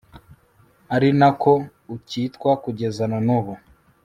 ari 0.95 1.09
na 1.19 1.29
ko 1.41 1.53
ukitwa 1.95 2.51
kugeza 2.63 3.03
na 3.11 3.19
n'ubu 3.25 3.53